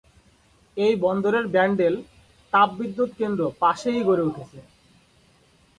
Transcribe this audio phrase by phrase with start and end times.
[0.77, 1.95] এই বন্দরের ব্যান্ডেল
[2.53, 4.59] তাপবিদ্যুৎ কেন্দ্র পাশেই গড়ে উঠেছে।